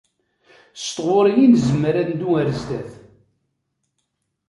S 0.81 0.85
tɣuṛi 0.95 1.33
i 1.43 1.47
nezmer 1.47 1.95
ad 2.01 2.05
neddu 2.09 2.29
ar 2.41 2.47
zdat. 2.59 2.91